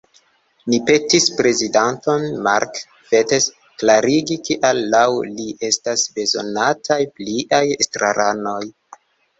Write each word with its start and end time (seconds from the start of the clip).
Ni 0.73 0.77
petis 0.85 1.27
prezidanton 1.41 2.25
Mark 2.47 2.81
Fettes 3.11 3.49
klarigi, 3.83 4.39
kial 4.49 4.83
laŭ 4.97 5.05
li 5.37 5.49
estas 5.71 6.09
bezonataj 6.19 7.01
pliaj 7.19 7.65
estraranoj. 7.81 8.61